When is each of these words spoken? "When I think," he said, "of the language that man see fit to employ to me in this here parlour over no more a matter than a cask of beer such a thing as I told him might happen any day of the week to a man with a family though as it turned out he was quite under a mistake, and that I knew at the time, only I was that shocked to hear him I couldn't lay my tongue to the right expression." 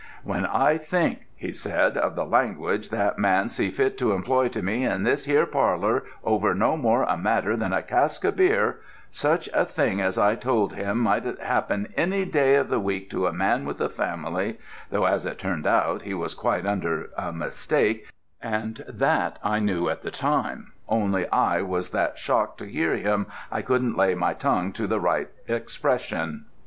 "When 0.23 0.47
I 0.47 0.79
think," 0.79 1.27
he 1.35 1.53
said, 1.53 1.95
"of 1.95 2.15
the 2.15 2.25
language 2.25 2.89
that 2.89 3.19
man 3.19 3.49
see 3.49 3.69
fit 3.69 3.99
to 3.99 4.13
employ 4.13 4.47
to 4.47 4.63
me 4.63 4.83
in 4.83 5.03
this 5.03 5.25
here 5.25 5.45
parlour 5.45 6.05
over 6.23 6.55
no 6.55 6.75
more 6.75 7.03
a 7.03 7.15
matter 7.15 7.55
than 7.55 7.71
a 7.71 7.83
cask 7.83 8.23
of 8.25 8.35
beer 8.35 8.79
such 9.11 9.47
a 9.53 9.63
thing 9.63 10.01
as 10.01 10.17
I 10.17 10.33
told 10.33 10.73
him 10.73 11.01
might 11.01 11.25
happen 11.39 11.93
any 11.95 12.25
day 12.25 12.55
of 12.55 12.69
the 12.69 12.79
week 12.79 13.11
to 13.11 13.27
a 13.27 13.31
man 13.31 13.63
with 13.63 13.79
a 13.79 13.89
family 13.89 14.57
though 14.89 15.05
as 15.05 15.23
it 15.27 15.37
turned 15.37 15.67
out 15.67 16.01
he 16.01 16.15
was 16.15 16.33
quite 16.33 16.65
under 16.65 17.11
a 17.15 17.31
mistake, 17.31 18.07
and 18.41 18.83
that 18.87 19.37
I 19.43 19.59
knew 19.59 19.87
at 19.87 20.01
the 20.01 20.09
time, 20.09 20.71
only 20.89 21.27
I 21.29 21.61
was 21.61 21.91
that 21.91 22.17
shocked 22.17 22.57
to 22.57 22.65
hear 22.65 22.95
him 22.97 23.27
I 23.51 23.61
couldn't 23.61 23.95
lay 23.97 24.15
my 24.15 24.33
tongue 24.33 24.73
to 24.73 24.87
the 24.87 24.99
right 24.99 25.29
expression." 25.47 26.45